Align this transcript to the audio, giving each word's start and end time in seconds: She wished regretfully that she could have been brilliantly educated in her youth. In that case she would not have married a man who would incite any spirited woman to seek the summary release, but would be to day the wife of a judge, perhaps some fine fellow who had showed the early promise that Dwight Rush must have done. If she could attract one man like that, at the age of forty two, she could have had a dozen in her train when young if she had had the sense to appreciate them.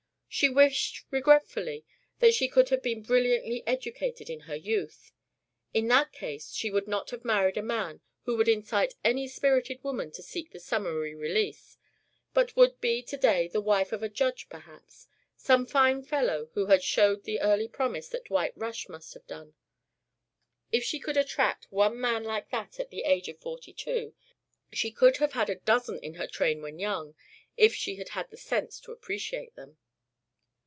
She 0.33 0.47
wished 0.47 1.03
regretfully 1.11 1.83
that 2.19 2.33
she 2.33 2.47
could 2.47 2.69
have 2.69 2.81
been 2.81 3.03
brilliantly 3.03 3.63
educated 3.67 4.29
in 4.29 4.39
her 4.43 4.55
youth. 4.55 5.11
In 5.73 5.89
that 5.89 6.13
case 6.13 6.53
she 6.53 6.71
would 6.71 6.87
not 6.87 7.09
have 7.09 7.25
married 7.25 7.57
a 7.57 7.61
man 7.61 7.99
who 8.23 8.37
would 8.37 8.47
incite 8.47 8.93
any 9.03 9.27
spirited 9.27 9.83
woman 9.83 10.09
to 10.13 10.23
seek 10.23 10.51
the 10.53 10.61
summary 10.61 11.13
release, 11.13 11.77
but 12.33 12.55
would 12.55 12.79
be 12.79 13.03
to 13.03 13.17
day 13.17 13.49
the 13.49 13.59
wife 13.59 13.91
of 13.91 14.01
a 14.03 14.07
judge, 14.07 14.47
perhaps 14.47 15.05
some 15.35 15.65
fine 15.65 16.01
fellow 16.01 16.47
who 16.53 16.67
had 16.67 16.81
showed 16.81 17.25
the 17.25 17.41
early 17.41 17.67
promise 17.67 18.07
that 18.07 18.23
Dwight 18.23 18.53
Rush 18.55 18.87
must 18.87 19.13
have 19.13 19.27
done. 19.27 19.53
If 20.71 20.85
she 20.85 20.97
could 20.97 21.17
attract 21.17 21.69
one 21.73 21.99
man 21.99 22.23
like 22.23 22.51
that, 22.51 22.79
at 22.79 22.89
the 22.89 23.01
age 23.01 23.27
of 23.27 23.37
forty 23.39 23.73
two, 23.73 24.15
she 24.71 24.91
could 24.93 25.17
have 25.17 25.33
had 25.33 25.49
a 25.49 25.55
dozen 25.59 25.99
in 25.99 26.13
her 26.13 26.25
train 26.25 26.61
when 26.61 26.79
young 26.79 27.15
if 27.57 27.75
she 27.75 27.95
had 27.97 28.09
had 28.09 28.29
the 28.29 28.37
sense 28.37 28.79
to 28.79 28.93
appreciate 28.93 29.55
them. 29.57 29.77